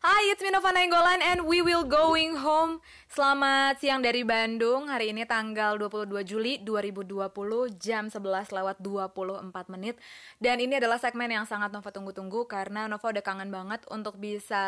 Hai, 0.00 0.32
it's 0.32 0.40
me 0.40 0.48
Nova 0.48 0.72
Nainggolan 0.72 1.20
and 1.20 1.44
we 1.44 1.60
will 1.60 1.84
going 1.84 2.32
home. 2.40 2.80
Selamat 3.12 3.84
siang 3.84 4.00
dari 4.00 4.24
Bandung. 4.24 4.88
Hari 4.88 5.12
ini 5.12 5.28
tanggal 5.28 5.76
22 5.76 6.24
Juli 6.24 6.56
2020 6.64 7.28
jam 7.76 8.08
11 8.08 8.48
lewat 8.48 8.80
24 8.80 9.52
menit. 9.68 10.00
Dan 10.40 10.56
ini 10.56 10.80
adalah 10.80 10.96
segmen 10.96 11.28
yang 11.28 11.44
sangat 11.44 11.68
Nova 11.68 11.92
tunggu-tunggu 11.92 12.48
karena 12.48 12.88
Nova 12.88 13.12
udah 13.12 13.20
kangen 13.20 13.52
banget 13.52 13.84
untuk 13.92 14.16
bisa 14.16 14.64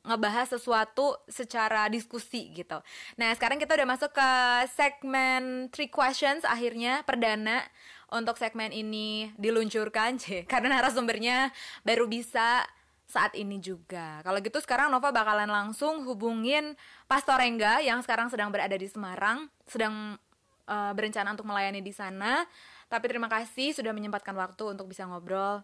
ngebahas 0.00 0.56
sesuatu 0.56 1.20
secara 1.28 1.92
diskusi 1.92 2.56
gitu. 2.56 2.80
Nah, 3.20 3.36
sekarang 3.36 3.60
kita 3.60 3.76
udah 3.76 3.84
masuk 3.84 4.16
ke 4.16 4.30
segmen 4.72 5.68
three 5.76 5.92
questions 5.92 6.40
akhirnya 6.48 7.04
perdana 7.04 7.68
untuk 8.08 8.40
segmen 8.40 8.72
ini 8.72 9.28
diluncurkan, 9.36 10.16
karena 10.52 10.80
narasumbernya 10.80 11.52
baru 11.84 12.08
bisa 12.08 12.64
saat 13.12 13.36
ini 13.36 13.60
juga. 13.60 14.24
Kalau 14.24 14.40
gitu 14.40 14.56
sekarang 14.64 14.88
Nova 14.88 15.12
bakalan 15.12 15.52
langsung 15.52 16.08
hubungin 16.08 16.80
Pastor 17.04 17.36
Rengga 17.36 17.84
yang 17.84 18.00
sekarang 18.00 18.32
sedang 18.32 18.48
berada 18.48 18.72
di 18.72 18.88
Semarang, 18.88 19.52
sedang 19.68 20.16
uh, 20.64 20.92
berencana 20.96 21.36
untuk 21.36 21.44
melayani 21.44 21.84
di 21.84 21.92
sana. 21.92 22.48
Tapi 22.88 23.04
terima 23.12 23.28
kasih 23.28 23.76
sudah 23.76 23.92
menyempatkan 23.92 24.32
waktu 24.32 24.72
untuk 24.72 24.88
bisa 24.88 25.04
ngobrol 25.04 25.60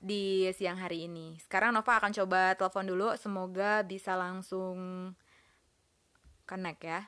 di 0.00 0.48
siang 0.56 0.80
hari 0.80 1.04
ini. 1.04 1.36
Sekarang 1.36 1.76
Nova 1.76 2.00
akan 2.00 2.16
coba 2.16 2.56
telepon 2.56 2.88
dulu, 2.88 3.12
semoga 3.20 3.84
bisa 3.84 4.16
langsung 4.16 5.12
connect 6.48 6.80
ya. 6.80 7.00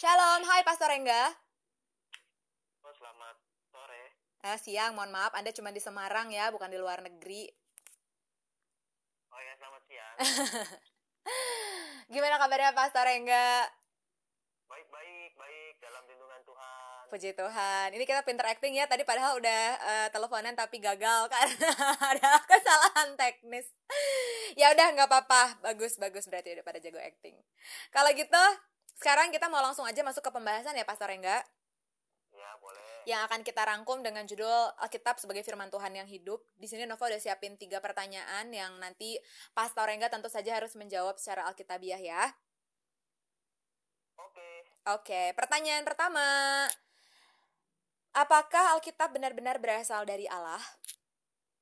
Shalom, 0.00 0.48
hai 0.48 0.64
Pastor 0.64 0.88
Rengga. 0.88 1.28
Oh, 2.88 2.94
selamat 2.96 3.36
sore. 3.68 4.16
Eh, 4.48 4.56
siang, 4.56 4.96
mohon 4.96 5.12
maaf, 5.12 5.36
Anda 5.36 5.52
cuma 5.52 5.76
di 5.76 5.80
Semarang 5.84 6.32
ya, 6.32 6.48
bukan 6.48 6.72
di 6.72 6.80
luar 6.80 7.04
negeri. 7.04 7.44
Oh 9.28 9.40
ya, 9.44 9.52
selamat 9.60 9.82
siang. 9.84 10.16
Gimana 12.16 12.40
kabarnya 12.40 12.72
Pastor 12.72 13.04
Rengga? 13.04 13.68
Baik, 14.72 14.88
baik, 15.36 15.76
dalam 15.84 16.02
lindungan 16.08 16.40
Tuhan. 16.48 17.02
Puji 17.12 17.30
Tuhan. 17.36 17.88
Ini 17.92 18.04
kita 18.08 18.24
pinter 18.24 18.48
acting 18.48 18.80
ya, 18.80 18.88
tadi 18.88 19.04
padahal 19.04 19.36
udah 19.36 19.64
uh, 19.84 20.08
teleponan 20.16 20.56
tapi 20.56 20.80
gagal 20.80 21.28
karena 21.36 21.76
ada 22.00 22.40
kesalahan 22.48 23.20
teknis. 23.20 23.68
ya 24.56 24.72
udah 24.72 24.96
nggak 24.96 25.12
apa-apa, 25.12 25.60
bagus, 25.60 26.00
bagus 26.00 26.24
berarti 26.24 26.56
udah 26.56 26.64
pada 26.64 26.80
jago 26.80 26.96
acting. 26.96 27.36
Kalau 27.92 28.08
gitu, 28.16 28.44
sekarang 29.00 29.32
kita 29.32 29.48
mau 29.48 29.64
langsung 29.64 29.88
aja 29.88 30.04
masuk 30.04 30.20
ke 30.20 30.28
pembahasan 30.28 30.76
ya 30.76 30.84
Pastor 30.84 31.08
Rengga. 31.08 31.40
Ya, 32.36 32.50
boleh. 32.60 32.84
Yang 33.08 33.20
akan 33.32 33.40
kita 33.40 33.64
rangkum 33.64 34.04
dengan 34.04 34.28
judul 34.28 34.76
Alkitab 34.76 35.16
sebagai 35.16 35.40
firman 35.40 35.72
Tuhan 35.72 35.96
yang 35.96 36.04
hidup. 36.04 36.44
Di 36.60 36.68
sini 36.68 36.84
Nova 36.84 37.08
udah 37.08 37.16
siapin 37.16 37.56
tiga 37.56 37.80
pertanyaan 37.80 38.52
yang 38.52 38.76
nanti 38.76 39.16
Pastor 39.56 39.88
Rengga 39.88 40.12
tentu 40.12 40.28
saja 40.28 40.52
harus 40.52 40.76
menjawab 40.76 41.16
secara 41.16 41.48
Alkitabiah 41.48 41.96
ya. 41.96 42.28
Oke. 44.20 44.48
Oke, 44.92 45.22
pertanyaan 45.32 45.88
pertama. 45.88 46.20
Apakah 48.12 48.76
Alkitab 48.76 49.16
benar-benar 49.16 49.56
berasal 49.56 50.04
dari 50.04 50.28
Allah? 50.28 50.60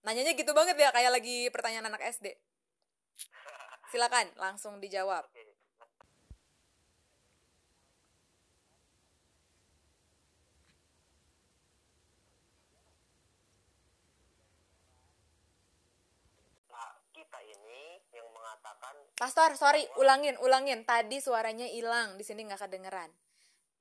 Nanyanya 0.02 0.34
gitu 0.34 0.50
banget 0.56 0.74
ya, 0.74 0.90
kayak 0.90 1.12
lagi 1.14 1.52
pertanyaan 1.54 1.92
anak 1.92 2.02
SD. 2.08 2.34
Silakan, 3.94 4.32
langsung 4.40 4.80
dijawab. 4.82 5.28
Oke. 5.28 5.44
Nah, 16.72 16.96
kita 17.12 17.38
ini 17.44 18.00
yang 18.16 18.28
mengatakan 18.68 18.96
Pastor, 19.18 19.50
sorry, 19.58 19.82
ulangin, 19.98 20.36
ulangin. 20.38 20.84
Tadi 20.84 21.18
suaranya 21.18 21.66
hilang, 21.66 22.14
di 22.14 22.22
sini 22.22 22.46
nggak 22.46 22.68
kedengeran. 22.68 23.10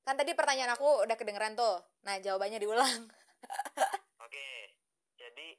Kan 0.01 0.15
tadi 0.15 0.31
pertanyaan 0.33 0.73
aku 0.73 1.03
udah 1.03 1.13
kedengeran 1.19 1.53
tuh. 1.53 1.83
Nah, 2.07 2.17
jawabannya 2.17 2.57
diulang. 2.57 3.11
Oke. 4.25 4.49
Jadi, 5.19 5.53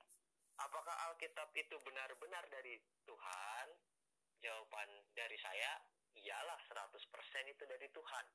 apakah 0.59 0.97
Alkitab 1.13 1.53
itu 1.55 1.77
benar-benar 1.85 2.43
dari 2.51 2.81
Tuhan? 3.07 3.67
Jawaban 4.43 4.89
dari 5.15 5.37
saya, 5.39 5.79
iyalah 6.17 6.59
100% 6.73 6.99
itu 7.47 7.63
dari 7.69 7.87
Tuhan. 7.93 8.27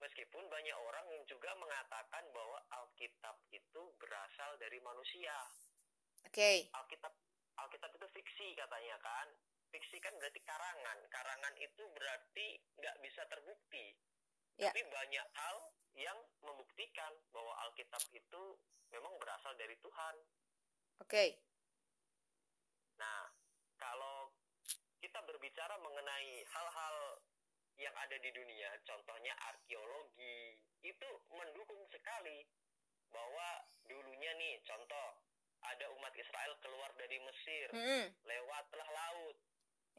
Meskipun 0.00 0.44
banyak 0.48 0.76
orang 0.76 1.06
yang 1.12 1.24
juga 1.24 1.56
mengatakan 1.56 2.24
bahwa 2.36 2.58
Alkitab 2.72 3.36
itu 3.52 3.82
berasal 3.96 4.60
dari 4.60 4.80
manusia. 4.80 5.36
Oke, 6.24 6.68
Alkitab 6.72 7.12
Alkitab 7.60 7.92
itu 7.96 8.06
fiksi 8.12 8.56
katanya 8.56 8.96
kan. 9.00 9.28
Fiksi 9.70 9.98
kan 10.02 10.14
berarti 10.18 10.40
karangan. 10.42 10.98
Karangan 11.10 11.54
itu 11.58 11.82
berarti 11.94 12.46
nggak 12.78 12.96
bisa 13.02 13.22
terbukti. 13.30 13.94
Ya. 14.58 14.70
Tapi 14.70 14.82
banyak 14.90 15.26
hal 15.34 15.56
yang 15.96 16.18
membuktikan 16.42 17.12
bahwa 17.34 17.54
Alkitab 17.66 18.02
itu 18.12 18.42
memang 18.90 19.14
berasal 19.18 19.54
dari 19.56 19.78
Tuhan. 19.78 20.14
oke. 21.00 21.24
Nah, 23.00 23.32
kalau 23.80 24.28
kita 25.00 25.24
berbicara 25.24 25.80
mengenai 25.80 26.44
hal-hal 26.44 26.96
yang 27.80 27.96
ada 27.96 28.16
di 28.20 28.28
dunia, 28.36 28.68
contohnya 28.84 29.32
arkeologi, 29.48 30.60
itu 30.84 31.08
mendukung 31.32 31.80
sekali 31.88 32.44
bahwa 33.08 33.64
dulunya 33.88 34.36
nih, 34.36 34.60
contoh, 34.68 35.08
ada 35.64 35.88
umat 35.96 36.12
Israel 36.12 36.52
keluar 36.60 36.92
dari 37.00 37.16
Mesir, 37.24 37.68
Mm-mm. 37.72 38.04
lewatlah 38.28 38.88
laut. 38.92 39.36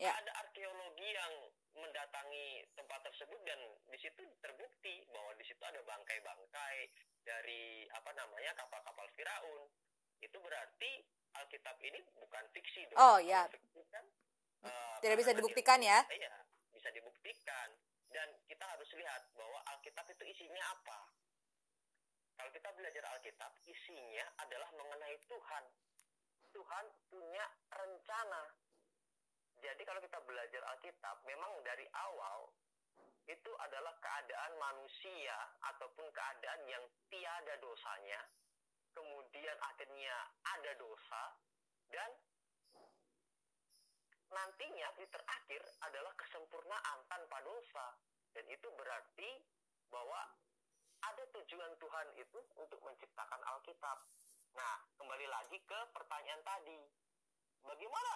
Ya. 0.02 0.18
Ada 0.18 0.34
arkeologi 0.42 1.14
yang 1.14 1.34
mendatangi 1.78 2.66
tempat 2.74 3.06
tersebut 3.06 3.38
dan 3.46 3.62
di 3.86 3.98
situ 4.02 4.26
terbukti 4.42 5.06
bahwa 5.14 5.30
di 5.38 5.46
situ 5.46 5.62
ada 5.62 5.78
bangkai-bangkai 5.86 6.90
dari 7.22 7.86
apa 7.94 8.10
namanya 8.18 8.50
kapal-kapal 8.58 9.06
Firaun. 9.14 9.70
Itu 10.18 10.42
berarti 10.42 11.06
Alkitab 11.38 11.78
ini 11.86 12.02
bukan 12.18 12.44
fiksi 12.50 12.90
dong. 12.90 12.98
Oh, 12.98 13.18
ya. 13.22 13.46
fiksi 13.54 13.82
kan, 13.94 14.06
eh, 14.66 14.98
Tidak 15.06 15.18
bisa 15.22 15.38
dibuktikan 15.38 15.78
ya? 15.86 16.02
Iya, 16.10 16.34
bisa 16.74 16.90
dibuktikan. 16.90 17.70
Dan 18.10 18.28
kita 18.50 18.66
harus 18.66 18.90
lihat 18.98 19.30
bahwa 19.38 19.62
Alkitab 19.70 20.10
itu 20.18 20.24
isinya 20.34 20.66
apa. 20.74 21.14
Kalau 22.42 22.50
kita 22.50 22.74
belajar 22.74 23.06
Alkitab, 23.06 23.54
isinya 23.70 24.26
adalah 24.42 24.70
mengenai 24.74 25.14
Tuhan. 25.30 25.64
Tuhan 26.52 26.86
punya 27.08 27.46
rencana. 27.70 28.50
Jadi 29.62 29.82
kalau 29.86 30.02
kita 30.02 30.18
belajar 30.26 30.62
Alkitab, 30.74 31.22
memang 31.30 31.54
dari 31.62 31.86
awal 31.94 32.50
itu 33.30 33.52
adalah 33.62 33.94
keadaan 34.02 34.54
manusia 34.58 35.38
ataupun 35.62 36.10
keadaan 36.10 36.62
yang 36.66 36.84
tiada 37.14 37.54
dosanya. 37.62 38.22
Kemudian 38.92 39.58
akhirnya 39.62 40.16
ada 40.44 40.72
dosa 40.76 41.24
dan 41.94 42.12
nantinya 44.34 44.88
di 44.98 45.06
terakhir 45.08 45.62
adalah 45.86 46.12
kesempurnaan 46.18 46.98
tanpa 47.08 47.38
dosa. 47.46 47.96
Dan 48.32 48.48
itu 48.48 48.68
berarti 48.76 49.30
bahwa 49.92 50.24
ada 51.04 51.24
tujuan 51.36 51.72
Tuhan 51.78 52.08
itu 52.16 52.40
untuk 52.56 52.80
menciptakan 52.84 53.42
Alkitab. 53.44 53.98
Nah, 54.56 54.76
kembali 54.96 55.28
lagi 55.28 55.60
ke 55.64 55.80
pertanyaan 55.92 56.42
tadi. 56.48 56.80
Bagaimana 57.62 58.14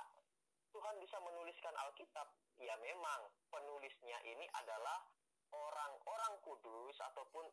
Tuhan 0.75 0.95
bisa 0.99 1.15
menuliskan 1.23 1.71
Alkitab? 1.87 2.27
Ya 2.59 2.75
memang 2.83 3.31
penulisnya 3.47 4.19
ini 4.27 4.43
adalah 4.59 5.07
orang-orang 5.55 6.35
kudus 6.43 6.99
ataupun 6.99 7.47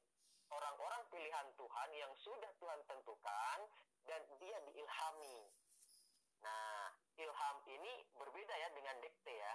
orang-orang 0.50 1.06
pilihan 1.06 1.46
Tuhan 1.54 1.90
yang 1.94 2.10
sudah 2.18 2.50
Tuhan 2.58 2.82
tentukan 2.90 3.58
dan 4.10 4.26
dia 4.42 4.58
diilhami. 4.66 5.38
Nah, 6.42 6.90
ilham 7.14 7.56
ini 7.70 8.02
berbeda 8.18 8.54
ya 8.58 8.68
dengan 8.74 8.98
dikte 8.98 9.30
ya. 9.30 9.54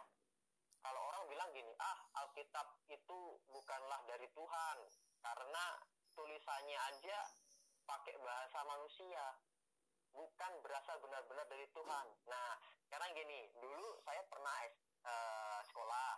Kalau 0.80 1.03
orang 1.12 1.27
bilang 1.27 1.51
gini, 1.51 1.75
ah 1.83 2.00
Alkitab 2.24 2.88
itu 2.88 3.19
bukanlah 3.51 4.00
dari 4.07 4.31
Tuhan 4.31 4.77
karena 5.19 5.65
tulisannya 6.15 6.80
aja 6.95 7.19
pakai 7.83 8.15
bahasa 8.24 8.63
manusia, 8.63 9.36
bukan 10.17 10.51
berasal 10.65 10.97
benar-benar 10.97 11.45
dari 11.45 11.69
Tuhan. 11.69 12.07
Nah, 12.25 12.57
sekarang 12.89 13.13
gini, 13.13 13.53
dulu 13.61 14.01
saya 14.01 14.25
pernah 14.25 14.57
eh, 15.05 15.59
sekolah, 15.69 16.11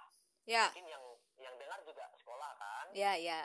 Ya, 0.49 0.65
mungkin 0.73 0.87
yang 0.89 1.05
yang 1.37 1.55
dengar 1.61 1.77
juga 1.85 2.09
sekolah 2.17 2.51
kan. 2.57 2.85
ya, 2.95 3.13
ya. 3.19 3.43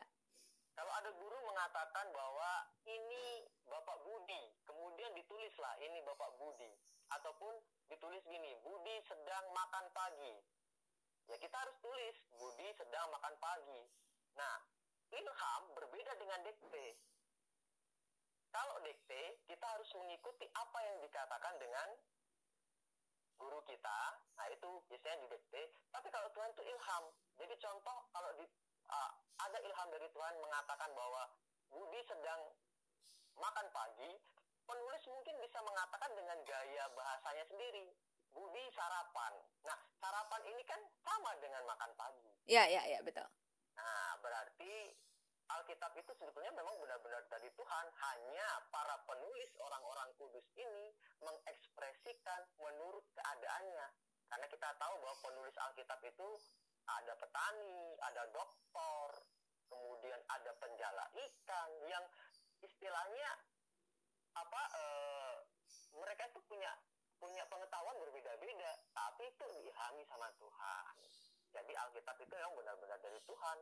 Kalau 0.74 0.90
ada 0.90 1.10
guru 1.14 1.38
mengatakan 1.44 2.08
bahwa 2.10 2.66
ini 2.88 3.44
Bapak 3.68 4.00
Budi, 4.02 4.42
kemudian 4.64 5.12
ditulislah 5.12 5.74
ini 5.84 6.00
Bapak 6.02 6.34
Budi, 6.40 6.70
ataupun 7.12 7.60
ditulis 7.86 8.24
gini, 8.24 8.56
Budi 8.64 8.98
sedang 9.04 9.44
makan 9.52 9.90
pagi. 9.92 10.34
ya 11.24 11.36
kita 11.40 11.56
harus 11.56 11.72
tulis 11.80 12.16
Budi 12.36 12.68
sedang 12.76 13.08
makan 13.08 13.34
pagi. 13.40 13.80
Nah, 14.36 14.60
ilham 15.12 15.62
berbeda 15.72 16.12
dengan 16.20 16.40
dikte. 16.44 16.86
Dikte, 18.84 19.22
kita 19.48 19.64
harus 19.64 19.90
mengikuti 19.96 20.44
apa 20.52 20.78
yang 20.84 20.96
dikatakan 21.00 21.54
dengan 21.56 21.88
guru 23.40 23.60
kita. 23.64 23.98
Nah, 24.36 24.46
itu 24.52 24.68
biasanya 24.92 25.24
di 25.24 25.28
dikte. 25.34 25.62
Tapi 25.90 26.08
kalau 26.12 26.28
Tuhan 26.36 26.52
itu 26.52 26.62
ilham. 26.68 27.04
Jadi 27.40 27.54
contoh 27.58 27.96
kalau 28.12 28.30
di, 28.36 28.44
uh, 28.92 29.12
ada 29.40 29.58
ilham 29.64 29.88
dari 29.90 30.08
Tuhan 30.12 30.34
mengatakan 30.38 30.90
bahwa 30.92 31.22
Budi 31.72 32.00
sedang 32.06 32.40
makan 33.34 33.66
pagi, 33.74 34.10
penulis 34.64 35.02
mungkin 35.10 35.34
bisa 35.42 35.58
mengatakan 35.64 36.10
dengan 36.14 36.38
gaya 36.46 36.84
bahasanya 36.94 37.44
sendiri. 37.50 37.90
Budi 38.34 38.64
sarapan. 38.74 39.32
Nah, 39.66 39.78
sarapan 39.98 40.42
ini 40.50 40.62
kan 40.66 40.80
sama 41.02 41.34
dengan 41.38 41.62
makan 41.66 41.90
pagi. 41.94 42.30
Iya, 42.46 42.66
iya, 42.68 42.82
iya, 42.94 43.00
betul. 43.02 43.26
Nah, 43.74 44.18
berarti 44.22 44.90
Alkitab 45.44 45.92
itu 46.00 46.12
sebetulnya 46.16 46.52
memang 46.56 46.76
benar-benar 46.80 47.22
dari 47.28 47.48
Tuhan. 47.52 47.86
Hanya 47.92 48.48
para 48.72 48.96
penulis 49.04 49.50
orang-orang 49.60 50.08
kudus 50.16 50.46
ini 50.56 50.94
mengekspresikan 51.20 52.40
menurut 52.56 53.04
keadaannya. 53.12 53.86
Karena 54.28 54.46
kita 54.48 54.68
tahu 54.80 54.94
bahwa 55.04 55.16
penulis 55.20 55.56
Alkitab 55.60 56.00
itu 56.04 56.28
ada 56.84 57.12
petani, 57.16 57.96
ada 58.12 58.22
dokter, 58.32 59.08
kemudian 59.68 60.20
ada 60.28 60.52
penjala 60.60 61.04
ikan 61.12 61.70
yang 61.88 62.04
istilahnya 62.60 63.30
apa 64.34 64.62
e, 64.74 64.84
mereka 65.94 66.26
itu 66.28 66.40
punya 66.48 66.72
punya 67.22 67.44
pengetahuan 67.48 67.96
berbeda-beda, 67.96 68.72
tapi 68.92 69.30
itu 69.32 69.44
diilhami 69.48 70.02
sama 70.04 70.28
Tuhan. 70.36 70.94
Jadi 71.54 71.72
Alkitab 71.72 72.16
itu 72.20 72.34
yang 72.34 72.52
benar-benar 72.52 72.98
dari 73.00 73.20
Tuhan. 73.24 73.58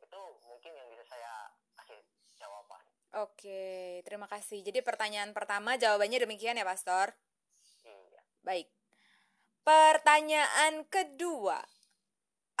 Itu 0.00 0.20
mungkin 0.48 0.72
yang 0.74 0.88
bisa 0.90 1.04
saya 1.06 1.32
kasih 1.80 2.00
jawaban. 2.36 2.82
Oke, 3.24 4.00
terima 4.06 4.26
kasih. 4.30 4.62
Jadi 4.64 4.80
pertanyaan 4.80 5.34
pertama 5.36 5.76
jawabannya 5.76 6.24
demikian 6.24 6.58
ya, 6.58 6.66
Pastor? 6.66 7.12
Iya. 7.84 8.22
Baik. 8.42 8.68
Pertanyaan 9.66 10.86
kedua. 10.88 11.60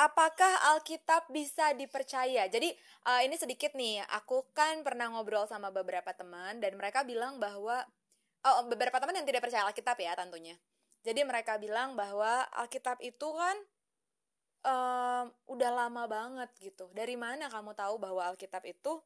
Apakah 0.00 0.72
Alkitab 0.72 1.28
bisa 1.28 1.76
dipercaya? 1.76 2.48
Jadi 2.48 2.72
uh, 3.04 3.20
ini 3.20 3.36
sedikit 3.36 3.76
nih, 3.76 4.00
aku 4.16 4.48
kan 4.56 4.80
pernah 4.80 5.12
ngobrol 5.12 5.44
sama 5.44 5.68
beberapa 5.68 6.08
teman 6.16 6.56
dan 6.56 6.72
mereka 6.80 7.04
bilang 7.04 7.36
bahwa 7.36 7.84
oh, 8.44 8.64
beberapa 8.64 8.96
teman 8.96 9.20
yang 9.20 9.28
tidak 9.28 9.44
percaya 9.44 9.68
Alkitab 9.68 10.00
ya 10.00 10.16
tentunya. 10.16 10.56
Jadi 11.04 11.20
mereka 11.24 11.56
bilang 11.56 11.96
bahwa 11.96 12.48
Alkitab 12.56 13.00
itu 13.04 13.28
kan 13.32 13.56
um, 14.64 15.26
udah 15.50 15.70
lama 15.70 16.04
banget 16.06 16.50
gitu. 16.60 16.88
Dari 16.92 17.14
mana 17.14 17.48
kamu 17.48 17.76
tahu 17.76 18.00
bahwa 18.00 18.26
Alkitab 18.30 18.64
itu 18.66 19.00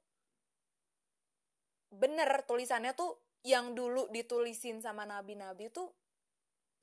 bener 1.95 2.43
tulisannya 2.47 2.93
tuh 2.95 3.15
yang 3.47 3.77
dulu 3.77 4.11
ditulisin 4.11 4.83
sama 4.83 5.06
nabi-nabi 5.06 5.71
tuh 5.71 5.93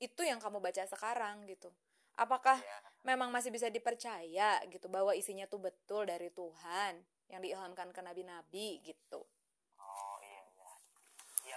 itu 0.00 0.22
yang 0.24 0.40
kamu 0.40 0.58
baca 0.58 0.82
sekarang 0.86 1.44
gitu. 1.46 1.68
Apakah 2.16 2.60
ya. 2.60 2.78
memang 3.08 3.32
masih 3.32 3.48
bisa 3.48 3.72
dipercaya 3.72 4.60
gitu 4.68 4.86
bahwa 4.92 5.16
isinya 5.16 5.48
tuh 5.48 5.62
betul 5.64 6.04
dari 6.04 6.28
Tuhan 6.28 7.00
yang 7.32 7.40
diilhamkan 7.40 7.88
ke 7.92 8.00
nabi-nabi 8.04 8.84
gitu? 8.84 9.24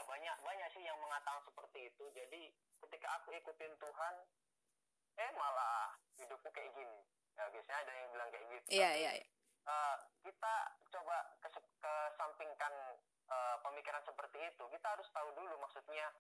banyak 0.06 0.38
banyak 0.46 0.70
sih 0.74 0.84
yang 0.86 0.98
mengatakan 1.02 1.42
seperti 1.50 1.80
itu 1.90 2.06
jadi 2.14 2.42
ketika 2.88 3.08
aku 3.20 3.34
ikutin 3.36 3.74
Tuhan 3.78 4.16
eh 5.16 5.32
malah 5.36 5.96
hidupku 6.20 6.50
kayak 6.52 6.72
gini. 6.76 7.00
Ya 7.36 7.48
biasanya 7.52 7.80
ada 7.84 7.94
yang 7.96 8.10
bilang 8.16 8.30
kayak 8.32 8.46
gitu. 8.52 8.68
Iya 8.72 8.90
iya 8.96 9.12
iya. 9.22 9.28
uh, 9.68 9.96
kita 10.24 10.54
coba 10.92 11.18
kesampingkan 11.84 12.74
uh, 13.28 13.56
pemikiran 13.64 14.04
seperti 14.04 14.38
itu. 14.48 14.64
Kita 14.72 14.88
harus 14.96 15.08
tahu 15.12 15.30
dulu 15.36 15.56
maksudnya 15.60 16.12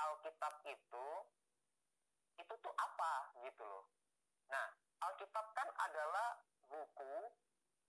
Alkitab 0.00 0.64
itu 0.64 1.06
itu 2.40 2.54
tuh 2.58 2.74
apa 2.76 3.12
gitu 3.44 3.64
loh. 3.64 3.84
Nah 4.48 4.66
Alkitab 5.04 5.46
kan 5.52 5.68
adalah 5.90 6.40
buku 6.72 7.28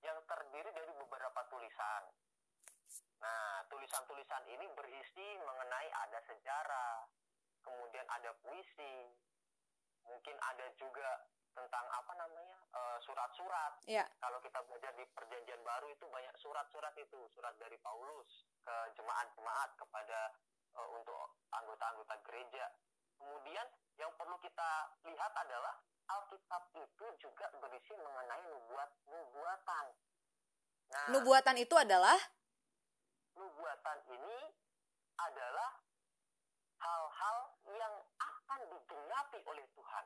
yang 0.03 0.19
terdiri 0.27 0.69
dari 0.75 0.93
beberapa 0.99 1.39
tulisan. 1.47 2.03
Nah, 3.23 3.63
tulisan-tulisan 3.71 4.43
ini 4.51 4.67
berisi 4.75 5.27
mengenai 5.39 5.89
ada 5.95 6.19
sejarah, 6.27 7.07
kemudian 7.63 8.03
ada 8.11 8.35
puisi, 8.43 9.15
mungkin 10.07 10.35
ada 10.39 10.67
juga 10.75 11.27
tentang 11.53 11.85
apa 11.85 12.13
namanya 12.17 12.57
eh, 12.73 12.97
surat-surat. 13.05 13.73
Uh, 13.85 14.01
yeah. 14.01 14.07
Kalau 14.17 14.41
kita 14.41 14.57
belajar 14.65 14.91
di 14.97 15.05
Perjanjian 15.13 15.61
Baru 15.61 15.87
itu 15.93 16.05
banyak 16.09 16.33
surat-surat 16.41 16.93
itu, 16.97 17.29
surat 17.37 17.53
dari 17.61 17.77
Paulus 17.79 18.49
ke 18.65 18.75
jemaat-jemaat 18.97 19.69
kepada 19.77 20.33
uh, 20.73 20.89
untuk 20.97 21.37
anggota-anggota 21.53 22.15
gereja. 22.25 22.65
Kemudian 23.21 23.69
yang 24.01 24.09
perlu 24.17 24.35
kita 24.41 24.69
lihat 25.05 25.31
adalah 25.37 25.77
Alkitab 26.09 26.73
itu 26.75 27.05
juga 27.21 27.47
berisi 27.61 27.93
mengenai 27.95 28.43
nubuat 28.49 28.89
nubuatan. 29.07 29.85
Nah, 30.93 31.07
nubuatan 31.13 31.55
itu 31.61 31.75
adalah 31.77 32.17
nubuatan 33.37 33.97
ini 34.13 34.37
adalah 35.17 35.69
hal-hal 36.83 37.37
yang 37.79 37.93
akan 38.19 38.59
digenapi 38.67 39.39
oleh 39.47 39.65
Tuhan. 39.71 40.05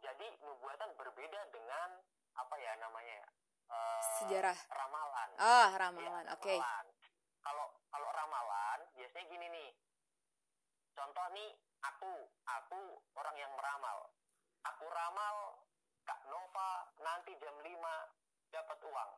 Jadi 0.00 0.26
nubuatan 0.40 0.90
berbeda 0.96 1.40
dengan 1.52 2.00
apa 2.38 2.54
ya 2.56 2.72
namanya 2.80 3.20
uh, 3.68 4.02
sejarah 4.24 4.58
ramalan. 4.72 5.30
Ah, 5.36 5.68
ramalan. 5.76 6.24
Ya, 6.24 6.32
Oke. 6.32 6.56
Okay. 6.56 6.58
Kalau 7.44 7.66
kalau 7.92 8.08
ramalan 8.16 8.80
biasanya 8.96 9.26
gini 9.28 9.46
nih. 9.52 9.70
Contoh 10.96 11.26
nih 11.36 11.50
aku, 11.84 12.12
aku 12.48 12.80
orang 13.14 13.36
yang 13.36 13.52
meramal. 13.54 14.10
Aku 14.64 14.84
ramal 14.88 15.36
Kak 16.02 16.20
Nova 16.26 16.90
nanti 17.04 17.36
jam 17.38 17.54
5 17.54 17.68
dapat 18.50 18.78
uang 18.82 19.10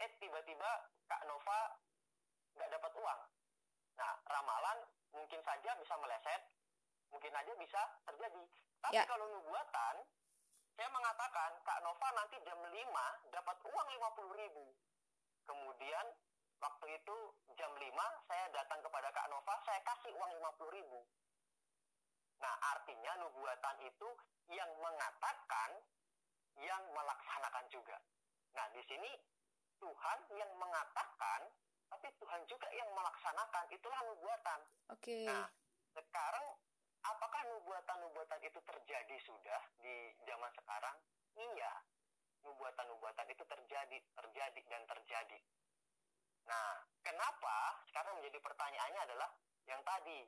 eh 0.00 0.10
tiba-tiba 0.20 0.70
Kak 1.08 1.22
Nova 1.24 1.60
nggak 2.56 2.70
dapat 2.72 2.92
uang. 2.96 3.20
Nah, 3.96 4.12
ramalan 4.28 4.78
mungkin 5.12 5.40
saja 5.40 5.70
bisa 5.80 5.94
meleset, 5.96 6.42
mungkin 7.08 7.32
aja 7.32 7.52
bisa 7.56 7.82
terjadi. 8.04 8.44
Tapi 8.84 8.96
ya. 9.00 9.04
kalau 9.08 9.26
nubuatan, 9.32 10.04
saya 10.76 10.88
mengatakan 10.92 11.56
Kak 11.64 11.80
Nova 11.80 12.08
nanti 12.12 12.36
jam 12.44 12.60
5 12.60 13.32
dapat 13.32 13.56
uang 13.64 13.88
50 13.96 14.40
ribu. 14.44 14.64
Kemudian 15.48 16.06
waktu 16.60 16.86
itu 17.00 17.16
jam 17.56 17.72
5 17.72 18.28
saya 18.28 18.46
datang 18.52 18.84
kepada 18.84 19.08
Kak 19.08 19.26
Nova, 19.32 19.54
saya 19.64 19.80
kasih 19.80 20.12
uang 20.12 20.30
50 20.36 20.76
ribu. 20.76 21.00
Nah, 22.36 22.54
artinya 22.76 23.16
nubuatan 23.24 23.76
itu 23.88 24.08
yang 24.52 24.68
mengatakan, 24.76 25.80
yang 26.60 26.82
melaksanakan 26.92 27.64
juga. 27.72 27.96
Nah, 28.52 28.68
di 28.76 28.84
sini 28.84 29.10
Tuhan 29.80 30.18
yang 30.36 30.52
mengatakan, 30.60 31.48
tapi 31.90 32.06
Tuhan 32.18 32.42
juga 32.50 32.68
yang 32.74 32.90
melaksanakan. 32.92 33.64
Itulah 33.70 34.00
nubuatan. 34.06 34.60
Oke. 34.92 35.02
Okay. 35.02 35.24
Nah, 35.26 35.46
sekarang 35.94 36.46
apakah 37.06 37.42
nubuatan-nubuatan 37.54 38.40
itu 38.42 38.60
terjadi 38.62 39.16
sudah 39.22 39.60
di 39.80 40.14
zaman 40.26 40.50
sekarang? 40.54 40.96
Iya. 41.38 41.72
Nubuatan-nubuatan 42.46 43.26
itu 43.30 43.44
terjadi, 43.46 43.98
terjadi 44.14 44.60
dan 44.70 44.82
terjadi. 44.86 45.38
Nah, 46.46 46.78
kenapa? 47.02 47.82
Sekarang 47.90 48.22
menjadi 48.22 48.38
pertanyaannya 48.38 49.00
adalah 49.10 49.30
yang 49.66 49.82
tadi. 49.82 50.22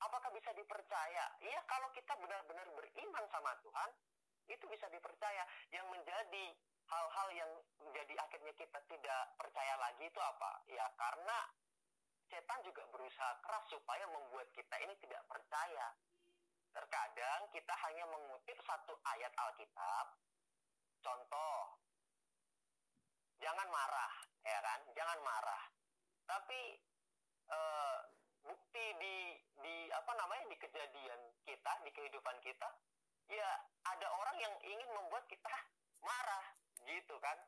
Apakah 0.00 0.32
bisa 0.32 0.56
dipercaya? 0.56 1.24
Iya, 1.44 1.60
kalau 1.68 1.92
kita 1.92 2.16
benar-benar 2.16 2.64
beriman 2.72 3.24
sama 3.28 3.52
Tuhan, 3.60 3.90
itu 4.48 4.64
bisa 4.72 4.88
dipercaya. 4.88 5.44
Yang 5.68 5.86
menjadi 5.92 6.46
hal-hal 6.90 7.28
yang 7.32 7.50
menjadi 7.86 8.14
akhirnya 8.18 8.52
kita 8.58 8.78
tidak 8.90 9.22
percaya 9.38 9.74
lagi 9.78 10.04
itu 10.10 10.20
apa? 10.20 10.50
Ya 10.66 10.86
karena 10.98 11.38
setan 12.26 12.60
juga 12.66 12.82
berusaha 12.90 13.38
keras 13.42 13.64
supaya 13.70 14.04
membuat 14.10 14.50
kita 14.54 14.74
ini 14.82 14.94
tidak 14.98 15.22
percaya. 15.30 15.94
Terkadang 16.70 17.50
kita 17.50 17.74
hanya 17.86 18.04
mengutip 18.10 18.58
satu 18.62 18.94
ayat 19.02 19.32
Alkitab. 19.34 20.06
Contoh, 21.02 21.78
jangan 23.42 23.66
marah, 23.70 24.12
ya 24.46 24.58
kan? 24.62 24.80
Jangan 24.94 25.18
marah. 25.26 25.62
Tapi 26.30 26.78
eh, 27.50 27.98
bukti 28.46 28.84
di 29.02 29.16
di 29.58 29.76
apa 29.90 30.12
namanya 30.14 30.46
di 30.46 30.56
kejadian 30.62 31.20
kita, 31.42 31.72
di 31.82 31.90
kehidupan 31.90 32.38
kita, 32.46 32.68
ya 33.26 33.50
ada 33.90 34.06
orang 34.14 34.36
yang 34.38 34.54
ingin 34.62 34.90
membuat 34.94 35.26
kita 35.26 35.54
marah 36.06 36.46
gitu 36.84 37.16
kan. 37.20 37.38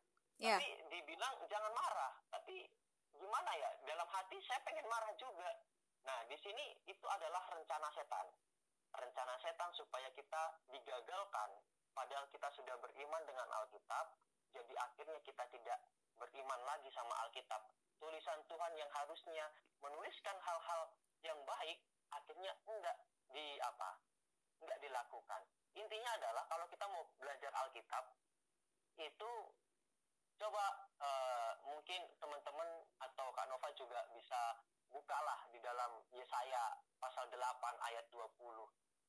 Yeah. 0.42 0.58
tapi 0.58 0.74
dibilang 0.90 1.38
jangan 1.46 1.70
marah 1.70 2.18
tapi 2.34 2.66
gimana 3.14 3.50
ya 3.54 3.70
dalam 3.86 4.08
hati 4.10 4.40
saya 4.42 4.58
pengen 4.66 4.86
marah 4.90 5.12
juga. 5.14 5.50
Nah 6.02 6.18
di 6.26 6.34
sini 6.42 6.74
itu 6.90 7.06
adalah 7.06 7.46
rencana 7.52 7.88
setan. 7.94 8.26
Rencana 8.92 9.34
setan 9.38 9.70
supaya 9.78 10.10
kita 10.12 10.42
digagalkan 10.74 11.50
padahal 11.94 12.26
kita 12.34 12.48
sudah 12.58 12.74
beriman 12.82 13.22
dengan 13.28 13.46
Alkitab 13.62 14.18
jadi 14.52 14.72
akhirnya 14.76 15.20
kita 15.24 15.44
tidak 15.48 15.78
beriman 16.18 16.60
lagi 16.66 16.90
sama 16.92 17.14
Alkitab. 17.28 17.62
Tulisan 18.02 18.40
Tuhan 18.50 18.72
yang 18.74 18.90
harusnya 18.90 19.46
menuliskan 19.78 20.36
hal-hal 20.42 20.90
yang 21.22 21.38
baik 21.46 21.78
akhirnya 22.10 22.52
enggak 22.66 22.98
di 23.30 23.56
apa 23.62 23.90
enggak 24.60 24.78
dilakukan. 24.82 25.42
Intinya 25.78 26.10
adalah 26.18 26.44
kalau 26.50 26.66
kita 26.68 26.84
mau 26.90 27.06
belajar 27.16 27.52
Alkitab 27.64 28.04
itu 29.00 29.32
coba 30.36 30.64
uh, 30.98 31.52
mungkin 31.64 32.02
teman-teman 32.18 32.68
atau 32.98 33.26
Kak 33.32 33.46
Nova 33.48 33.68
juga 33.78 34.02
bisa 34.12 34.58
bukalah 34.92 35.48
di 35.54 35.58
dalam 35.62 36.02
Yesaya 36.12 36.76
pasal 37.00 37.30
8 37.30 37.38
ayat 37.88 38.04
20. 38.12 38.28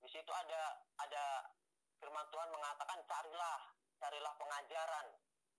Di 0.03 0.09
situ 0.11 0.31
ada 0.31 0.79
ada 0.99 1.25
firman 1.99 2.27
Tuhan 2.31 2.49
mengatakan 2.51 2.99
carilah, 3.07 3.59
carilah 3.99 4.33
pengajaran, 4.39 5.07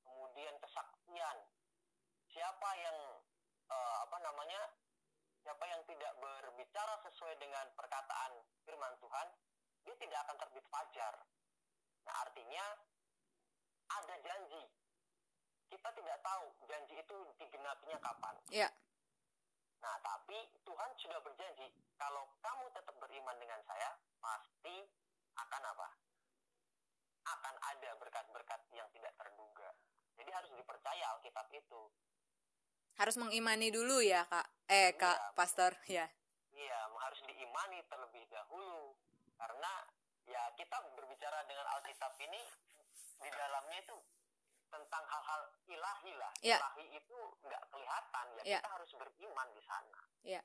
kemudian 0.04 0.54
kesaksian. 0.60 1.36
Siapa 2.28 2.70
yang 2.80 2.98
uh, 3.70 3.96
apa 4.08 4.16
namanya? 4.24 4.62
Siapa 5.44 5.64
yang 5.68 5.84
tidak 5.84 6.12
berbicara 6.24 6.96
sesuai 7.04 7.36
dengan 7.36 7.68
perkataan 7.76 8.32
firman 8.64 8.96
Tuhan, 8.96 9.28
dia 9.84 9.94
tidak 10.00 10.18
akan 10.24 10.36
terbit 10.40 10.64
fajar. 10.72 11.14
Nah, 12.08 12.14
artinya 12.24 12.64
ada 13.88 14.14
janji. 14.22 14.62
Kita 15.68 15.88
tidak 15.92 16.18
tahu 16.22 16.44
janji 16.70 16.94
itu 17.00 17.16
digenapinya 17.40 17.98
kapan. 17.98 18.34
Iya. 18.52 18.68
Nah, 19.84 19.96
tapi 20.00 20.38
Tuhan 20.64 20.90
sudah 20.96 21.20
berjanji, 21.20 21.68
kalau 22.00 22.24
kamu 22.40 22.64
tetap 22.72 22.96
beriman 22.96 23.36
dengan 23.36 23.60
saya, 23.68 23.92
pasti 24.16 24.88
akan 25.36 25.62
apa? 25.76 25.88
Akan 27.24 27.54
ada 27.60 27.90
berkat-berkat 28.00 28.60
yang 28.72 28.88
tidak 28.96 29.12
terduga. 29.20 29.76
Jadi 30.16 30.30
harus 30.32 30.50
dipercaya 30.56 31.04
Alkitab 31.18 31.52
itu. 31.52 31.82
Harus 32.94 33.16
mengimani 33.18 33.68
dulu 33.74 34.00
ya, 34.00 34.24
Kak. 34.24 34.46
Eh, 34.70 34.94
Kak 34.96 35.18
iya, 35.18 35.34
Pastor, 35.36 35.72
ya. 35.90 36.06
Iya, 36.54 36.80
harus 36.94 37.20
diimani 37.26 37.82
terlebih 37.90 38.24
dahulu. 38.30 38.94
Karena 39.34 39.72
ya 40.24 40.42
kita 40.56 40.80
berbicara 40.94 41.44
dengan 41.44 41.66
Alkitab 41.76 42.16
ini 42.22 42.40
di 43.24 43.30
dalamnya 43.32 43.78
itu 43.80 43.96
tentang 44.68 45.04
hal-hal 45.08 45.42
ilahi 45.70 46.12
lah. 46.20 46.32
Ya. 46.44 46.58
Ilahi 46.60 46.84
itu 47.00 47.18
nggak 47.40 47.62
kelihatan 47.72 48.26
ya, 48.38 48.42
ya 48.44 48.58
kita 48.60 48.70
harus 48.76 48.90
beriman 48.94 49.48
di 49.56 49.62
sana. 49.64 50.00
Ya. 50.24 50.40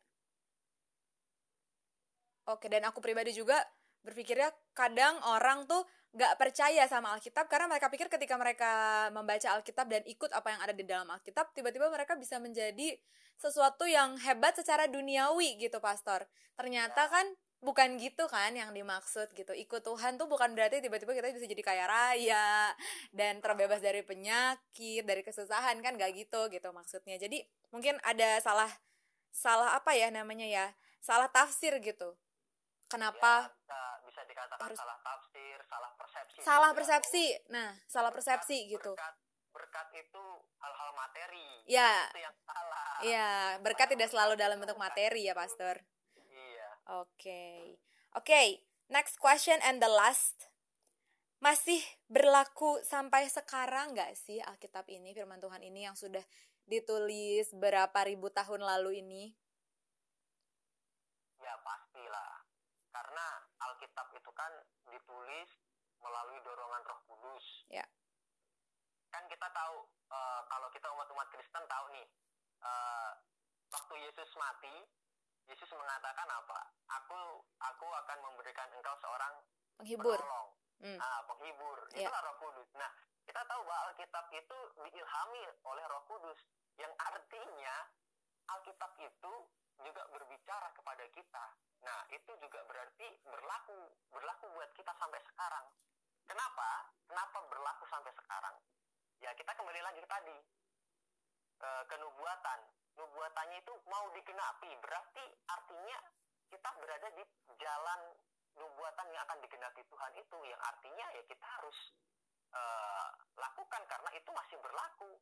Oke, 2.50 2.66
dan 2.72 2.88
aku 2.90 3.04
pribadi 3.04 3.36
juga 3.36 3.62
berpikirnya 4.02 4.50
kadang 4.74 5.20
orang 5.28 5.68
tuh 5.68 5.84
nggak 6.10 6.42
percaya 6.42 6.90
sama 6.90 7.14
Alkitab 7.14 7.46
karena 7.46 7.70
mereka 7.70 7.92
pikir 7.94 8.10
ketika 8.10 8.34
mereka 8.40 8.72
membaca 9.14 9.54
Alkitab 9.54 9.86
dan 9.86 10.02
ikut 10.10 10.34
apa 10.34 10.48
yang 10.50 10.62
ada 10.66 10.74
di 10.74 10.82
dalam 10.88 11.06
Alkitab, 11.14 11.54
tiba-tiba 11.54 11.92
mereka 11.94 12.18
bisa 12.18 12.42
menjadi 12.42 12.98
sesuatu 13.38 13.86
yang 13.86 14.18
hebat 14.18 14.58
secara 14.58 14.90
duniawi 14.90 15.62
gitu, 15.62 15.78
Pastor. 15.78 16.26
Ternyata 16.58 17.06
ya. 17.06 17.14
kan 17.14 17.26
bukan 17.60 18.00
gitu 18.00 18.24
kan 18.32 18.56
yang 18.56 18.72
dimaksud 18.72 19.32
gitu. 19.36 19.52
Ikut 19.52 19.84
Tuhan 19.84 20.16
tuh 20.16 20.28
bukan 20.32 20.56
berarti 20.56 20.80
tiba-tiba 20.80 21.12
kita 21.12 21.36
bisa 21.36 21.48
jadi 21.48 21.64
kaya 21.64 21.86
raya 21.86 22.72
dan 23.12 23.44
terbebas 23.44 23.84
dari 23.84 24.00
penyakit 24.04 25.04
dari 25.04 25.22
kesusahan 25.24 25.84
kan 25.84 26.00
gak 26.00 26.16
gitu 26.16 26.48
gitu 26.48 26.70
maksudnya. 26.72 27.20
Jadi 27.20 27.44
mungkin 27.76 28.00
ada 28.08 28.40
salah 28.40 28.72
salah 29.30 29.76
apa 29.78 29.94
ya 29.94 30.08
namanya 30.10 30.48
ya 30.48 30.66
salah 31.04 31.28
tafsir 31.28 31.76
gitu. 31.84 32.16
Kenapa 32.90 33.46
ya, 33.46 33.54
bisa, 33.54 33.80
bisa 34.08 34.22
dikatakan 34.26 34.66
harus 34.66 34.80
salah 34.80 35.00
tafsir 35.04 35.58
salah 35.70 35.92
persepsi 35.94 36.38
salah 36.42 36.72
persepsi. 36.72 37.26
Nah 37.52 37.70
salah 37.86 38.10
berkat, 38.10 38.40
persepsi 38.40 38.58
gitu. 38.72 38.92
berkat, 39.50 39.88
itu 40.00 40.26
hal-hal 40.64 40.90
materi. 40.96 41.48
Ya. 41.68 42.08
Itu 42.08 42.24
yang 42.24 42.38
salah. 42.48 42.92
Ya 43.04 43.30
berkat 43.60 43.92
tidak 43.92 44.10
selalu 44.10 44.40
dalam 44.40 44.58
bentuk 44.58 44.80
materi 44.80 45.28
ya 45.28 45.36
pastor 45.36 45.84
Oke. 46.90 47.22
Okay. 47.22 47.62
Oke, 48.18 48.34
okay, 48.34 48.48
next 48.90 49.22
question 49.22 49.62
and 49.62 49.78
the 49.78 49.86
last. 49.86 50.50
Masih 51.38 51.78
berlaku 52.10 52.82
sampai 52.82 53.30
sekarang 53.30 53.94
nggak 53.94 54.18
sih 54.18 54.42
Alkitab 54.42 54.90
ini, 54.90 55.14
firman 55.14 55.38
Tuhan 55.38 55.62
ini 55.62 55.86
yang 55.86 55.94
sudah 55.94 56.26
ditulis 56.66 57.54
berapa 57.54 57.96
ribu 58.10 58.34
tahun 58.34 58.66
lalu 58.66 59.06
ini? 59.06 59.30
Ya 61.38 61.54
pastilah. 61.62 62.42
Karena 62.90 63.26
Alkitab 63.70 64.10
itu 64.18 64.32
kan 64.34 64.52
ditulis 64.90 65.50
melalui 66.02 66.42
dorongan 66.42 66.82
Roh 66.90 67.02
Kudus. 67.06 67.46
Ya. 67.70 67.86
Kan 69.14 69.30
kita 69.30 69.46
tahu 69.54 69.86
uh, 70.10 70.42
kalau 70.50 70.74
kita 70.74 70.90
umat-umat 70.90 71.30
Kristen 71.30 71.64
tahu 71.70 71.86
nih 71.94 72.08
uh, 72.66 73.14
waktu 73.70 73.94
Yesus 74.10 74.34
mati 74.42 74.90
Yesus 75.50 75.70
mengatakan 75.74 76.30
apa? 76.30 76.60
Aku 77.02 77.42
aku 77.58 77.88
akan 77.90 78.18
memberikan 78.22 78.70
engkau 78.70 78.94
seorang 79.02 79.34
penghibur. 79.82 80.14
Penolong. 80.14 80.50
Hmm. 80.80 80.98
Nah, 81.02 81.20
penghibur. 81.26 81.78
Yeah. 81.98 82.06
Itulah 82.06 82.22
Roh 82.22 82.36
Kudus. 82.38 82.70
Nah, 82.78 82.92
kita 83.26 83.42
tahu 83.50 83.62
bahwa 83.66 83.90
Alkitab 83.90 84.26
itu 84.30 84.58
diilhami 84.86 85.44
oleh 85.66 85.84
Roh 85.90 86.04
Kudus 86.06 86.40
yang 86.78 86.94
artinya 87.02 87.76
Alkitab 88.54 88.94
itu 89.02 89.34
juga 89.82 90.04
berbicara 90.14 90.70
kepada 90.78 91.06
kita. 91.18 91.46
Nah, 91.82 92.00
itu 92.14 92.32
juga 92.38 92.60
berarti 92.70 93.08
berlaku, 93.26 93.80
berlaku 94.14 94.46
buat 94.54 94.70
kita 94.78 94.94
sampai 95.02 95.20
sekarang. 95.34 95.66
Kenapa? 96.30 96.94
Kenapa 97.10 97.38
berlaku 97.50 97.84
sampai 97.90 98.14
sekarang? 98.14 98.56
Ya, 99.20 99.34
kita 99.34 99.52
kembali 99.58 99.82
lagi 99.82 100.00
ke 100.00 100.10
tadi. 100.10 100.38
E, 101.80 101.88
kenubuatan. 101.88 102.60
Nubuatannya 103.00 103.58
itu 103.64 103.74
mau 103.88 104.12
digenapi 104.12 104.72
berarti 104.84 105.24
artinya 105.48 105.98
kita 106.52 106.70
berada 106.84 107.08
di 107.16 107.24
jalan 107.56 108.00
nubuatan 108.60 109.08
yang 109.16 109.24
akan 109.24 109.40
digenapi 109.40 109.80
Tuhan 109.88 110.14
itu. 110.20 110.38
Yang 110.44 110.62
artinya 110.68 111.06
ya 111.16 111.24
kita 111.24 111.46
harus 111.48 111.78
uh, 112.52 113.08
lakukan 113.40 113.82
karena 113.88 114.10
itu 114.12 114.30
masih 114.36 114.58
berlaku. 114.60 115.16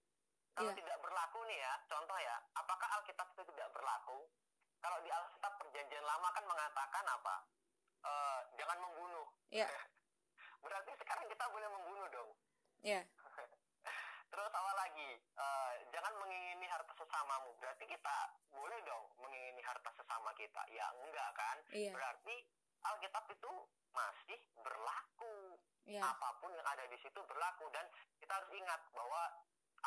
Kalau 0.58 0.74
yeah. 0.74 0.80
tidak 0.82 0.98
berlaku 1.06 1.40
nih 1.46 1.62
ya 1.62 1.74
contoh 1.86 2.18
ya 2.18 2.36
apakah 2.58 2.88
Alkitab 2.98 3.28
itu 3.38 3.44
tidak 3.54 3.70
berlaku? 3.78 4.26
Kalau 4.82 4.98
di 5.06 5.10
Alkitab 5.14 5.54
perjanjian 5.62 6.02
lama 6.02 6.30
kan 6.34 6.46
mengatakan 6.50 7.06
apa? 7.06 7.36
Uh, 8.02 8.40
jangan 8.58 8.78
membunuh. 8.82 9.28
Yeah. 9.54 9.70
berarti 10.66 10.98
sekarang 10.98 11.30
kita 11.30 11.46
boleh 11.54 11.70
membunuh 11.70 12.08
dong. 12.10 12.32
Yeah. 12.82 13.06
Terus 14.28 14.52
apa 14.52 14.72
lagi? 14.76 15.10
Uh, 15.38 15.74
jangan 15.92 16.14
mengingini 16.20 16.68
harta 16.68 16.94
sesamamu. 16.96 17.52
Berarti 17.64 17.86
kita 17.88 18.18
boleh 18.52 18.80
dong 18.84 19.06
mengingini 19.24 19.62
harta 19.64 19.90
sesama 19.96 20.32
kita. 20.36 20.62
Ya 20.72 20.88
enggak 21.00 21.30
kan? 21.36 21.58
Iya. 21.72 21.92
Berarti 21.96 22.36
Alkitab 22.84 23.26
itu 23.32 23.52
masih 23.96 24.40
berlaku. 24.62 25.58
Iya. 25.88 26.04
Apa 26.04 26.30
pun 26.44 26.52
yang 26.52 26.68
ada 26.68 26.84
di 26.92 26.98
situ 27.00 27.20
berlaku 27.26 27.66
dan 27.72 27.88
kita 28.20 28.34
harus 28.36 28.52
ingat 28.52 28.82
bahwa 28.92 29.24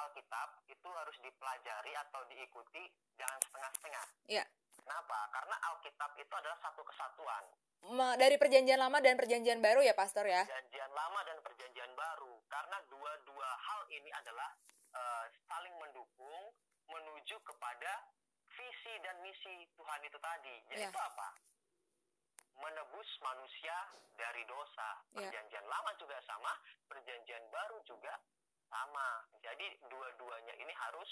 Alkitab 0.01 0.49
itu 0.71 0.89
harus 0.89 1.17
dipelajari 1.21 1.93
atau 2.09 2.25
diikuti 2.31 2.83
jangan 3.21 3.39
setengah-setengah. 3.45 4.07
Iya. 4.31 4.45
Kenapa? 4.81 5.19
Karena 5.29 5.57
Alkitab 5.71 6.11
itu 6.17 6.33
adalah 6.33 6.59
satu 6.65 6.83
kesatuan. 6.89 7.45
Dari 7.91 8.37
perjanjian 8.37 8.77
lama 8.77 9.01
dan 9.01 9.17
perjanjian 9.17 9.59
baru 9.65 9.81
ya, 9.81 9.97
Pastor 9.97 10.29
ya? 10.29 10.45
Perjanjian 10.45 10.93
lama 10.93 11.21
dan 11.25 11.39
perjanjian 11.41 11.91
baru. 11.97 12.37
Karena 12.47 12.79
dua-dua 12.87 13.49
hal 13.49 13.81
ini 13.91 14.11
adalah 14.13 14.51
uh, 14.93 15.25
saling 15.49 15.75
mendukung 15.81 16.53
menuju 16.87 17.37
kepada 17.41 17.93
visi 18.53 18.95
dan 19.01 19.17
misi 19.25 19.65
Tuhan 19.75 20.01
itu 20.05 20.19
tadi. 20.21 20.57
Yaitu 20.71 20.93
yeah. 20.93 21.09
apa? 21.11 21.29
Menebus 22.61 23.09
manusia 23.25 23.77
dari 24.15 24.45
dosa. 24.45 25.01
Ya. 25.17 25.25
Perjanjian 25.25 25.65
yeah. 25.65 25.73
lama 25.73 25.91
juga 25.97 26.21
sama, 26.29 26.53
perjanjian 26.87 27.45
baru 27.49 27.81
juga 27.89 28.15
sama. 28.69 29.25
Jadi 29.41 29.67
dua-duanya 29.89 30.55
ini 30.61 30.75
harus 30.77 31.11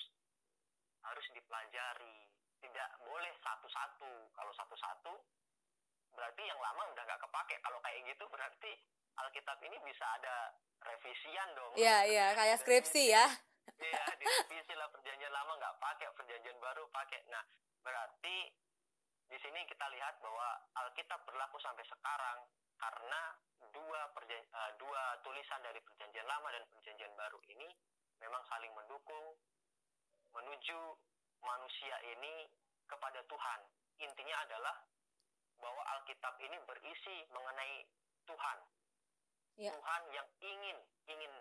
harus 1.03 1.27
dipelajari 1.33 2.29
tidak 2.59 2.91
boleh 3.07 3.33
satu-satu 3.41 4.13
kalau 4.35 4.53
satu-satu 4.55 5.15
berarti 6.19 6.43
yang 6.43 6.59
lama 6.59 6.83
udah 6.91 7.05
nggak 7.07 7.23
kepake. 7.23 7.55
Kalau 7.63 7.79
kayak 7.87 8.01
gitu 8.11 8.25
berarti 8.27 8.73
Alkitab 9.23 9.59
ini 9.63 9.79
bisa 9.87 10.05
ada 10.19 10.37
revisian 10.83 11.49
dong. 11.55 11.73
Iya 11.79 11.97
iya 12.11 12.27
kayak 12.35 12.59
skripsi 12.59 13.15
ya. 13.15 13.27
iya 13.79 14.03
direvisi 14.19 14.75
lah 14.75 14.91
perjanjian 14.91 15.31
lama 15.31 15.55
nggak 15.55 15.77
pakai 15.79 16.11
perjanjian 16.19 16.59
baru 16.59 16.83
pakai 16.91 17.21
nah 17.31 17.45
berarti 17.85 18.51
di 19.29 19.39
sini 19.39 19.61
kita 19.69 19.87
lihat 19.93 20.19
bahwa 20.25 20.57
Alkitab 20.83 21.21
berlaku 21.29 21.61
sampai 21.61 21.85
sekarang 21.85 22.49
karena 22.81 23.21
dua 23.71 24.01
perjan 24.17 24.41
uh, 24.57 24.73
dua 24.81 25.21
tulisan 25.23 25.61
dari 25.61 25.79
perjanjian 25.85 26.25
lama 26.27 26.49
dan 26.51 26.65
perjanjian 26.73 27.13
baru 27.13 27.39
ini 27.53 27.69
memang 28.19 28.43
saling 28.49 28.73
mendukung 28.73 29.37
menuju 30.33 30.81
manusia 31.45 31.97
ini 32.09 32.49
kepada 32.89 33.21
Tuhan. 33.29 33.61
Intinya 34.01 34.37
adalah 34.49 34.75
bahwa 35.59 35.83
Alkitab 35.99 36.35
ini 36.41 36.57
berisi 36.65 37.17
mengenai 37.31 37.87
Tuhan. 38.25 38.59
Ya. 39.59 39.75
Tuhan 39.75 40.03
yang 40.15 40.29
ingin 40.39 40.77
ingin 41.11 41.33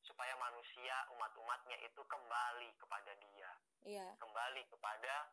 supaya 0.00 0.32
manusia 0.36 0.96
umat-umatnya 1.12 1.76
itu 1.84 2.00
kembali 2.02 2.68
kepada 2.80 3.12
Dia, 3.20 3.50
Iya. 3.84 4.06
kembali 4.16 4.62
kepada 4.66 5.28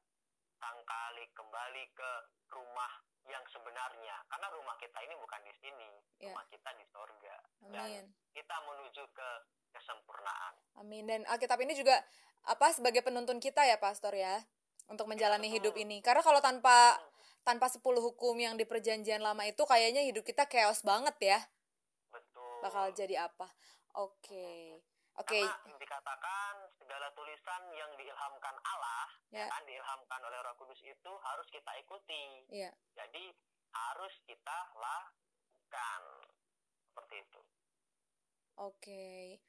Sang 0.59 0.81
Kali, 0.83 1.23
kembali 1.31 1.83
ke 1.95 2.09
rumah 2.51 2.91
yang 3.27 3.43
sebenarnya. 3.51 4.15
Karena 4.27 4.47
rumah 4.51 4.75
kita 4.79 4.99
ini 5.03 5.15
bukan 5.15 5.41
di 5.43 5.53
sini, 5.63 5.89
Ya. 6.19 6.31
rumah 6.31 6.45
kita 6.51 6.69
di 6.75 6.85
sorga. 6.91 7.35
Amin. 7.63 7.73
Dan 7.73 8.03
kita 8.35 8.55
menuju 8.67 9.03
ke 9.11 9.29
kesempurnaan. 9.71 10.53
Amin. 10.81 11.03
Dan 11.07 11.21
Alkitab 11.27 11.59
ini 11.61 11.75
juga 11.75 12.03
apa 12.47 12.71
sebagai 12.71 13.03
penuntun 13.03 13.39
kita 13.39 13.63
ya, 13.63 13.77
Pastor 13.79 14.15
ya, 14.15 14.43
untuk 14.87 15.07
menjalani 15.07 15.47
betul. 15.47 15.55
hidup 15.59 15.75
ini. 15.79 15.99
Karena 15.99 16.23
kalau 16.23 16.39
tanpa 16.39 16.95
tanpa 17.47 17.71
10 17.71 17.79
hukum 17.79 18.35
yang 18.35 18.59
di 18.59 18.67
perjanjian 18.67 19.23
lama 19.23 19.47
itu 19.47 19.63
kayaknya 19.63 20.03
hidup 20.03 20.27
kita 20.27 20.43
chaos 20.51 20.83
banget 20.83 21.15
ya. 21.23 21.39
Betul. 22.11 22.59
Bakal 22.59 22.91
jadi 22.91 23.23
apa? 23.23 23.47
Oke. 23.95 24.83
Oke. 25.15 25.39
Karena 25.39 25.79
dikatakan 25.79 26.67
segala 26.75 27.07
tulisan 27.15 27.71
yang 27.71 27.89
diilhamkan 27.95 28.55
Allah, 28.67 29.07
kan 29.31 29.63
diilhamkan 29.63 30.19
oleh 30.27 30.39
Roh 30.43 30.55
Kudus 30.59 30.83
itu 30.83 31.11
harus 31.23 31.47
kita 31.47 31.71
ikuti. 31.79 32.43
Iya. 32.51 32.75
Jadi 32.99 33.31
harus 33.71 34.13
kita 34.27 34.57
lakukan. 34.75 36.01
Seperti 36.91 37.15
itu. 37.23 37.41
Oke. 38.59 39.39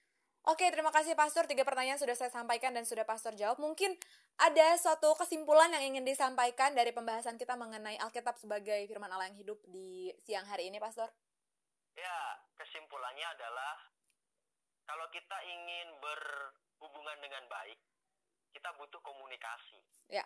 Oke, 0.48 0.64
terima 0.72 0.88
kasih 0.88 1.12
Pastor. 1.12 1.44
Tiga 1.44 1.60
pertanyaan 1.60 2.00
sudah 2.00 2.16
saya 2.16 2.32
sampaikan 2.32 2.72
dan 2.72 2.88
sudah 2.88 3.04
Pastor 3.04 3.36
jawab. 3.36 3.60
Mungkin 3.60 3.92
ada 4.40 4.80
suatu 4.80 5.12
kesimpulan 5.12 5.68
yang 5.76 5.92
ingin 5.92 6.08
disampaikan 6.08 6.72
dari 6.72 6.88
pembahasan 6.88 7.36
kita 7.36 7.52
mengenai 7.52 8.00
Alkitab 8.00 8.40
sebagai 8.40 8.80
firman 8.88 9.12
Allah 9.12 9.28
yang 9.28 9.36
hidup 9.36 9.60
di 9.68 10.08
siang 10.16 10.48
hari 10.48 10.72
ini, 10.72 10.80
Pastor? 10.80 11.12
Ya, 12.00 12.40
kesimpulannya 12.56 13.28
adalah 13.28 13.92
kalau 14.88 15.04
kita 15.12 15.36
ingin 15.44 15.92
berhubungan 16.00 17.20
dengan 17.20 17.44
baik, 17.52 17.76
kita 18.56 18.72
butuh 18.80 19.04
komunikasi. 19.04 19.84
Ya. 20.08 20.24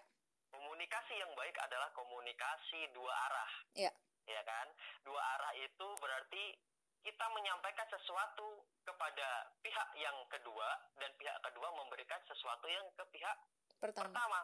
Komunikasi 0.54 1.18
yang 1.18 1.34
baik 1.34 1.58
adalah 1.66 1.90
komunikasi 1.98 2.94
dua 2.94 3.10
arah. 3.10 3.52
Ya. 3.74 3.90
Ya 4.30 4.42
kan? 4.46 4.70
Dua 5.02 5.18
arah 5.18 5.50
itu 5.58 5.86
berarti 5.98 6.54
kita 7.02 7.26
menyampaikan 7.34 7.86
sesuatu 7.90 8.62
kepada 8.86 9.50
pihak 9.62 9.88
yang 9.98 10.14
kedua 10.30 10.68
dan 10.98 11.10
pihak 11.18 11.34
kedua 11.42 11.68
memberikan 11.74 12.22
sesuatu 12.30 12.66
yang 12.70 12.86
ke 12.94 13.04
pihak 13.10 13.36
Pertama. 13.82 14.14
pertama. 14.14 14.40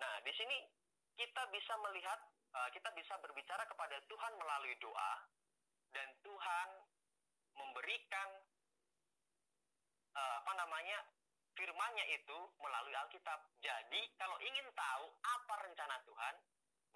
Nah, 0.00 0.14
di 0.24 0.32
sini 0.32 0.64
kita 1.20 1.44
bisa 1.52 1.76
melihat, 1.84 2.16
uh, 2.56 2.68
kita 2.72 2.88
bisa 2.96 3.20
berbicara 3.20 3.68
kepada 3.68 4.00
Tuhan 4.08 4.32
melalui 4.40 4.72
doa, 4.80 5.14
dan 5.92 6.08
Tuhan 6.24 6.68
memberikan 7.52 8.28
uh, 10.16 10.34
apa 10.40 10.52
namanya 10.56 11.04
firmannya 11.52 12.08
itu 12.16 12.38
melalui 12.56 12.96
Alkitab. 12.96 13.44
Jadi, 13.60 14.00
kalau 14.16 14.40
ingin 14.40 14.64
tahu 14.72 15.04
apa 15.20 15.54
rencana 15.68 16.00
Tuhan, 16.08 16.34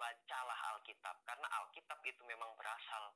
bacalah 0.01 0.59
Alkitab, 0.73 1.15
karena 1.29 1.47
Alkitab 1.61 2.01
itu 2.09 2.21
memang 2.25 2.49
berasal 2.57 3.13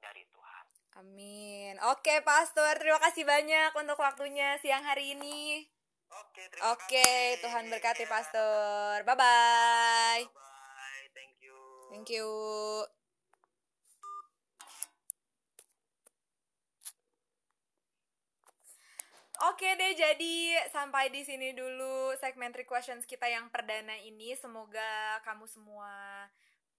dari 0.00 0.22
Tuhan. 0.30 0.64
Amin. 1.02 1.74
Oke, 1.90 2.22
Pastor. 2.22 2.78
Terima 2.78 3.02
kasih 3.02 3.26
banyak 3.26 3.74
untuk 3.74 3.98
waktunya 3.98 4.58
siang 4.62 4.86
hari 4.86 5.18
ini. 5.18 5.66
Oke, 6.14 6.46
Oke, 6.70 7.10
Tuhan 7.42 7.66
berkati 7.66 8.06
Pastor. 8.06 9.02
Bye-bye. 9.02 10.22
Bye, 10.30 11.06
thank 11.10 11.34
you. 11.42 11.58
Thank 11.90 12.08
you. 12.14 12.30
Oke 19.44 19.66
deh, 19.76 19.92
jadi 19.98 20.56
sampai 20.70 21.10
di 21.10 21.26
sini 21.26 21.52
dulu 21.52 22.14
segmen 22.22 22.54
questions 22.64 23.02
kita 23.02 23.26
yang 23.26 23.50
perdana 23.50 23.98
ini. 23.98 24.32
Semoga 24.38 25.18
kamu 25.26 25.44
semua 25.50 25.90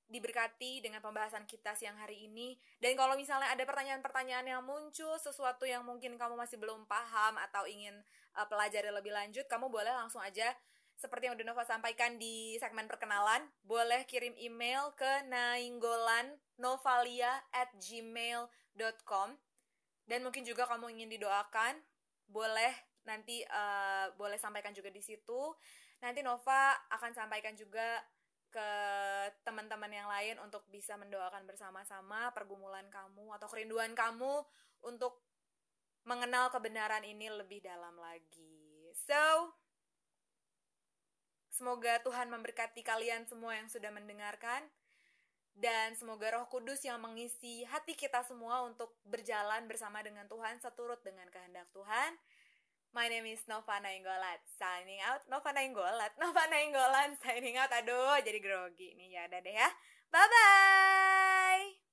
diberkati 0.06 0.86
dengan 0.86 1.02
pembahasan 1.02 1.50
kita 1.50 1.74
siang 1.74 1.98
hari 1.98 2.30
ini. 2.30 2.54
Dan 2.78 2.94
kalau 2.94 3.18
misalnya 3.18 3.50
ada 3.50 3.66
pertanyaan-pertanyaan 3.66 4.46
yang 4.46 4.62
muncul, 4.62 5.18
sesuatu 5.18 5.66
yang 5.66 5.82
mungkin 5.82 6.14
kamu 6.18 6.38
masih 6.38 6.62
belum 6.62 6.86
paham 6.86 7.38
atau 7.42 7.66
ingin 7.66 7.98
uh, 8.38 8.46
pelajari 8.46 8.94
lebih 8.94 9.14
lanjut, 9.14 9.48
kamu 9.50 9.70
boleh 9.70 9.92
langsung 9.92 10.22
aja 10.22 10.56
seperti 10.96 11.28
yang 11.28 11.36
udah 11.36 11.52
Nova 11.52 11.68
sampaikan 11.68 12.16
di 12.16 12.56
segmen 12.56 12.88
perkenalan, 12.88 13.44
boleh 13.68 14.08
kirim 14.08 14.32
email 14.40 14.96
ke 14.96 15.28
nainggolannovalia 15.28 17.44
at 17.52 17.68
gmail.com 17.76 19.36
dan 20.06 20.22
mungkin 20.22 20.46
juga 20.48 20.70
kamu 20.70 20.94
ingin 20.96 21.10
didoakan, 21.18 21.82
boleh 22.30 22.74
nanti 23.06 23.42
uh, 23.46 24.10
boleh 24.18 24.38
sampaikan 24.38 24.74
juga 24.74 24.90
di 24.94 25.02
situ. 25.02 25.54
Nanti 26.02 26.22
Nova 26.22 26.74
akan 26.94 27.12
sampaikan 27.14 27.58
juga 27.58 28.02
ke 28.54 28.70
teman-teman 29.86 30.02
yang 30.02 30.10
lain 30.10 30.36
untuk 30.42 30.66
bisa 30.74 30.98
mendoakan 30.98 31.46
bersama-sama 31.46 32.34
pergumulan 32.34 32.90
kamu 32.90 33.38
atau 33.38 33.46
kerinduan 33.46 33.94
kamu 33.94 34.42
untuk 34.82 35.22
mengenal 36.10 36.50
kebenaran 36.50 37.06
ini 37.06 37.30
lebih 37.30 37.62
dalam 37.62 37.94
lagi. 38.02 38.90
So, 39.06 39.54
Semoga 41.54 42.02
Tuhan 42.04 42.28
memberkati 42.34 42.84
kalian 42.84 43.30
semua 43.32 43.56
yang 43.56 43.72
sudah 43.72 43.88
mendengarkan 43.88 44.60
dan 45.56 45.96
semoga 45.96 46.36
Roh 46.36 46.52
Kudus 46.52 46.84
yang 46.84 47.00
mengisi 47.00 47.64
hati 47.64 47.96
kita 47.96 48.28
semua 48.28 48.68
untuk 48.68 48.92
berjalan 49.08 49.64
bersama 49.64 50.04
dengan 50.04 50.28
Tuhan 50.28 50.60
seturut 50.60 51.00
dengan 51.00 51.32
kehendak 51.32 51.72
Tuhan. 51.72 52.12
My 52.96 53.12
name 53.12 53.28
is 53.28 53.44
Nova 53.52 53.76
Nainggolat. 53.84 54.40
Signing 54.56 55.04
out. 55.04 55.20
Nova 55.28 55.52
Nainggolat. 55.52 56.16
Nova 56.24 56.48
Nainggolan 56.48 57.20
signing 57.20 57.60
out. 57.60 57.68
Aduh, 57.68 58.24
jadi 58.24 58.40
grogi 58.40 58.96
nih 58.96 59.20
ya. 59.20 59.24
Dadah 59.28 59.52
ya. 59.52 59.68
Bye-bye. 60.16 61.85